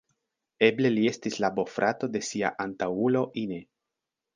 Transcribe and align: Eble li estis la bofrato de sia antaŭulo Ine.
Eble 0.67 0.91
li 0.95 1.03
estis 1.11 1.39
la 1.45 1.53
bofrato 1.59 2.13
de 2.17 2.25
sia 2.31 2.55
antaŭulo 2.67 3.27
Ine. 3.47 3.67